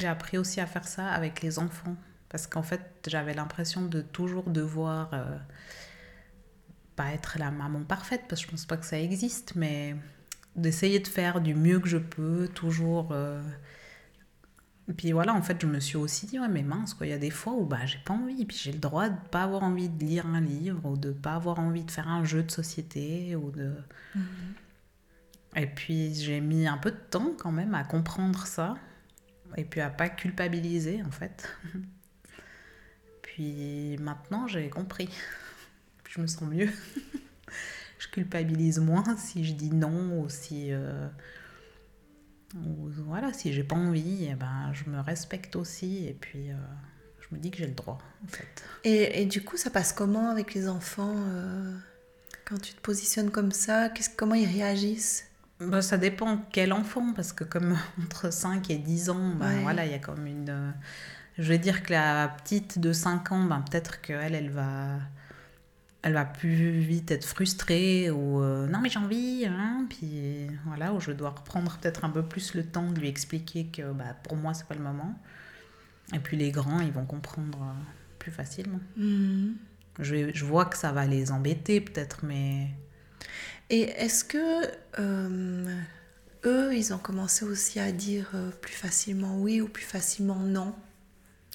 J'ai 0.00 0.08
appris 0.08 0.38
aussi 0.38 0.60
à 0.60 0.66
faire 0.66 0.88
ça 0.88 1.08
avec 1.08 1.42
les 1.42 1.58
enfants. 1.58 1.94
Parce 2.30 2.46
qu'en 2.46 2.62
fait, 2.62 2.80
j'avais 3.06 3.34
l'impression 3.34 3.84
de 3.84 4.00
toujours 4.00 4.48
devoir 4.48 5.10
euh, 5.12 5.36
pas 6.96 7.12
être 7.12 7.38
la 7.38 7.50
maman 7.50 7.82
parfaite, 7.82 8.22
parce 8.28 8.42
que 8.42 8.46
je 8.46 8.50
pense 8.52 8.66
pas 8.66 8.76
que 8.76 8.86
ça 8.86 8.98
existe, 8.98 9.56
mais 9.56 9.96
d'essayer 10.56 11.00
de 11.00 11.08
faire 11.08 11.40
du 11.40 11.54
mieux 11.54 11.80
que 11.80 11.88
je 11.88 11.98
peux, 11.98 12.48
toujours. 12.48 13.08
euh. 13.12 13.42
Et 14.88 14.92
puis 14.92 15.12
voilà, 15.12 15.34
en 15.34 15.42
fait, 15.42 15.60
je 15.60 15.66
me 15.66 15.80
suis 15.80 15.96
aussi 15.96 16.26
dit, 16.26 16.38
ouais, 16.40 16.48
mais 16.48 16.62
mince, 16.62 16.94
quoi, 16.94 17.06
il 17.06 17.10
y 17.10 17.12
a 17.12 17.18
des 17.18 17.30
fois 17.30 17.52
où 17.52 17.64
bah, 17.66 17.84
j'ai 17.84 17.98
pas 17.98 18.14
envie, 18.14 18.44
puis 18.44 18.56
j'ai 18.56 18.72
le 18.72 18.78
droit 18.78 19.08
de 19.08 19.18
pas 19.30 19.42
avoir 19.42 19.62
envie 19.64 19.88
de 19.88 20.04
lire 20.04 20.26
un 20.26 20.40
livre, 20.40 20.84
ou 20.88 20.96
de 20.96 21.10
pas 21.10 21.34
avoir 21.34 21.58
envie 21.58 21.84
de 21.84 21.90
faire 21.90 22.08
un 22.08 22.24
jeu 22.24 22.42
de 22.42 22.50
société, 22.50 23.36
ou 23.36 23.50
de. 23.50 23.74
Et 25.56 25.66
puis 25.66 26.14
j'ai 26.14 26.40
mis 26.40 26.66
un 26.68 26.78
peu 26.78 26.92
de 26.92 26.96
temps 27.10 27.32
quand 27.36 27.52
même 27.52 27.74
à 27.74 27.82
comprendre 27.84 28.46
ça 28.46 28.76
et 29.60 29.64
puis 29.64 29.80
à 29.80 29.90
pas 29.90 30.08
culpabiliser 30.08 31.02
en 31.02 31.10
fait. 31.10 31.48
Puis 33.22 33.96
maintenant 33.98 34.46
j'ai 34.46 34.68
compris. 34.68 35.08
Je 36.08 36.20
me 36.20 36.26
sens 36.26 36.42
mieux. 36.42 36.68
je 37.98 38.08
culpabilise 38.08 38.80
moins 38.80 39.16
si 39.16 39.44
je 39.44 39.52
dis 39.52 39.70
non 39.70 40.20
ou 40.20 40.28
si 40.28 40.72
euh, 40.72 41.08
ou 42.56 42.88
voilà 43.06 43.32
si 43.32 43.52
j'ai 43.52 43.62
pas 43.62 43.76
envie 43.76 44.24
et 44.24 44.34
ben 44.34 44.72
je 44.72 44.90
me 44.90 44.98
respecte 44.98 45.54
aussi 45.54 46.08
et 46.08 46.14
puis 46.14 46.50
euh, 46.50 46.56
je 47.20 47.34
me 47.34 47.40
dis 47.40 47.52
que 47.52 47.58
j'ai 47.58 47.66
le 47.66 47.74
droit 47.74 47.98
en 48.24 48.26
fait. 48.26 48.64
Et, 48.82 49.22
et 49.22 49.26
du 49.26 49.44
coup, 49.44 49.56
ça 49.56 49.70
passe 49.70 49.92
comment 49.92 50.30
avec 50.30 50.54
les 50.54 50.68
enfants 50.68 51.14
euh, 51.16 51.76
quand 52.44 52.58
tu 52.58 52.72
te 52.72 52.80
positionnes 52.80 53.30
comme 53.30 53.52
ça? 53.52 53.90
Comment 54.16 54.34
ils 54.34 54.48
réagissent? 54.48 55.29
Bah, 55.60 55.82
ça 55.82 55.98
dépend 55.98 56.38
quel 56.52 56.72
enfant, 56.72 57.12
parce 57.14 57.32
que 57.32 57.44
comme 57.44 57.76
entre 58.02 58.32
5 58.32 58.70
et 58.70 58.78
10 58.78 59.10
ans, 59.10 59.32
Ouais. 59.40 59.60
voilà, 59.62 59.84
il 59.86 59.92
y 59.92 59.94
a 59.94 59.98
comme 59.98 60.26
une... 60.26 60.48
euh, 60.48 60.70
Je 61.38 61.44
vais 61.48 61.58
dire 61.58 61.82
que 61.82 61.92
la 61.92 62.28
petite 62.28 62.78
de 62.78 62.92
5 62.92 63.32
ans, 63.32 63.44
ben, 63.44 63.62
peut-être 63.70 64.00
qu'elle, 64.00 64.34
elle 64.34 64.50
va... 64.50 64.98
Elle 66.02 66.14
va 66.14 66.24
plus 66.24 66.70
vite 66.78 67.10
être 67.10 67.26
frustrée 67.26 68.08
ou 68.10 68.40
euh, 68.42 68.66
non 68.66 68.80
mais 68.80 68.88
j'ai 68.88 68.98
envie, 68.98 69.44
hein, 69.46 69.84
puis 69.90 70.46
voilà, 70.64 70.94
où 70.94 71.00
je 71.00 71.12
dois 71.12 71.28
reprendre 71.28 71.76
peut-être 71.76 72.06
un 72.06 72.08
peu 72.08 72.22
plus 72.22 72.54
le 72.54 72.64
temps 72.64 72.90
de 72.90 72.98
lui 72.98 73.08
expliquer 73.08 73.66
que 73.66 73.92
bah, 73.92 74.16
pour 74.22 74.34
moi 74.38 74.54
c'est 74.54 74.64
pas 74.66 74.74
le 74.74 74.80
moment. 74.80 75.14
Et 76.14 76.18
puis 76.18 76.38
les 76.38 76.52
grands, 76.52 76.80
ils 76.80 76.90
vont 76.90 77.04
comprendre 77.04 77.58
euh, 77.60 77.82
plus 78.18 78.32
facilement. 78.32 78.80
Mhm. 78.96 79.56
Je, 79.98 80.30
je 80.32 80.44
vois 80.46 80.64
que 80.64 80.78
ça 80.78 80.90
va 80.92 81.04
les 81.06 81.30
embêter 81.32 81.82
peut-être, 81.82 82.24
mais 82.24 82.68
Et 83.70 83.82
est-ce 83.82 84.24
que 84.24 84.66
euh, 84.98 85.80
eux, 86.44 86.74
ils 86.74 86.92
ont 86.92 86.98
commencé 86.98 87.44
aussi 87.44 87.78
à 87.78 87.92
dire 87.92 88.28
euh, 88.34 88.50
plus 88.50 88.72
facilement 88.72 89.38
oui 89.38 89.60
ou 89.60 89.68
plus 89.68 89.84
facilement 89.84 90.40
non? 90.40 90.74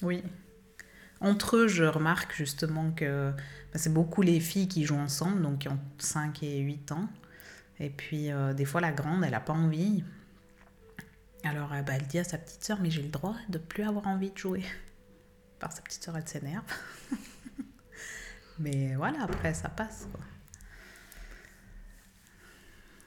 Oui. 0.02 0.22
Entre 1.20 1.56
eux, 1.58 1.68
je 1.68 1.84
remarque 1.84 2.34
justement 2.34 2.90
que 2.90 3.32
bah, 3.32 3.78
c'est 3.78 3.92
beaucoup 3.92 4.22
les 4.22 4.40
filles 4.40 4.66
qui 4.66 4.86
jouent 4.86 4.96
ensemble, 4.96 5.42
donc 5.42 5.60
qui 5.60 5.68
ont 5.68 5.78
5 5.98 6.42
et 6.42 6.58
8 6.60 6.92
ans. 6.92 7.06
Et 7.80 7.90
puis, 7.90 8.32
euh, 8.32 8.54
des 8.54 8.64
fois, 8.64 8.80
la 8.80 8.92
grande, 8.92 9.22
elle 9.22 9.32
n'a 9.32 9.40
pas 9.40 9.52
envie. 9.52 10.02
Alors, 11.44 11.68
bah, 11.68 11.92
elle 11.92 12.06
dit 12.06 12.18
à 12.18 12.24
sa 12.24 12.38
petite 12.38 12.64
sœur, 12.64 12.78
mais 12.80 12.90
j'ai 12.90 13.02
le 13.02 13.08
droit 13.08 13.36
de 13.50 13.58
plus 13.58 13.84
avoir 13.84 14.06
envie 14.06 14.30
de 14.30 14.38
jouer. 14.38 14.64
Par 15.58 15.70
sa 15.70 15.82
petite 15.82 16.02
sœur, 16.02 16.16
elle 16.16 16.26
s'énerve. 16.26 16.64
mais 18.58 18.94
voilà, 18.94 19.22
après, 19.22 19.52
ça 19.52 19.68
passe. 19.68 20.08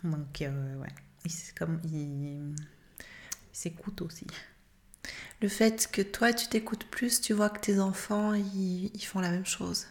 Donc, 0.04 0.42
euh, 0.42 0.76
ouais. 0.78 0.88
Il, 1.26 1.32
c'est 1.32 1.58
comme, 1.58 1.80
il, 1.84 1.92
il 1.94 2.56
s'écoute 3.52 4.02
aussi. 4.02 4.26
Le 5.42 5.48
fait 5.48 5.90
que 5.92 6.02
toi, 6.02 6.34
tu 6.34 6.48
t'écoutes 6.48 6.86
plus, 6.86 7.22
tu 7.22 7.34
vois 7.34 7.50
que 7.50 7.60
tes 7.60 7.80
enfants, 7.80 8.34
ils, 8.34 8.92
ils 8.94 9.06
font 9.06 9.20
la 9.20 9.30
même 9.32 9.46
chose. 9.46 9.88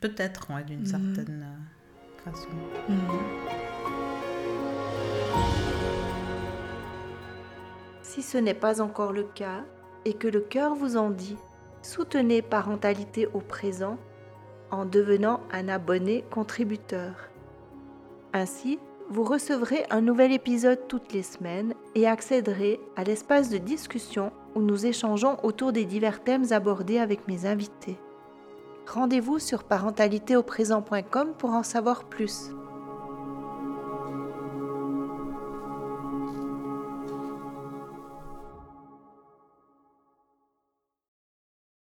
Peut-être, 0.00 0.50
ouais, 0.54 0.64
d'une 0.64 0.80
Mhm. 0.80 0.86
certaine 0.86 1.42
euh, 1.44 2.30
façon. 2.30 2.48
Si 8.02 8.22
ce 8.22 8.38
n'est 8.38 8.54
pas 8.54 8.80
encore 8.80 9.12
le 9.12 9.24
cas 9.24 9.64
et 10.04 10.14
que 10.14 10.28
le 10.28 10.40
cœur 10.40 10.74
vous 10.74 10.96
en 10.96 11.10
dit, 11.10 11.36
soutenez 11.82 12.42
Parentalité 12.42 13.26
au 13.26 13.40
présent 13.40 13.98
en 14.70 14.84
devenant 14.84 15.40
un 15.52 15.68
abonné 15.68 16.24
contributeur. 16.30 17.28
Ainsi, 18.32 18.78
vous 19.10 19.24
recevrez 19.24 19.84
un 19.90 20.00
nouvel 20.00 20.32
épisode 20.32 20.86
toutes 20.86 21.12
les 21.12 21.24
semaines 21.24 21.74
et 21.96 22.06
accéderez 22.06 22.80
à 22.96 23.02
l'espace 23.02 23.50
de 23.50 23.58
discussion 23.58 24.32
où 24.54 24.62
nous 24.62 24.86
échangeons 24.86 25.36
autour 25.42 25.72
des 25.72 25.84
divers 25.84 26.22
thèmes 26.22 26.52
abordés 26.52 26.98
avec 26.98 27.26
mes 27.26 27.44
invités. 27.44 27.98
Rendez-vous 28.86 29.40
sur 29.40 29.64
parentalitéauprésent.com 29.64 31.34
pour 31.36 31.50
en 31.50 31.64
savoir 31.64 32.04
plus. 32.04 32.52